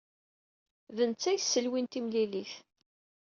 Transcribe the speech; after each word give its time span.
D 0.95 0.99
netta 1.09 1.27
ay 1.31 1.35
yesselwin 1.37 1.85
timlilit. 1.91 2.53